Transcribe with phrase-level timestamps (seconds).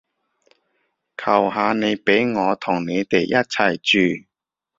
[1.15, 4.25] 求下你畀我同你哋一齊住